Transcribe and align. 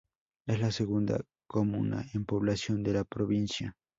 Es 0.47 0.59
la 0.59 0.71
segunda 0.71 1.23
comuna 1.47 2.03
en 2.15 2.25
población 2.25 2.81
de 2.81 2.93
la 2.93 3.03
Provincia. 3.03 3.75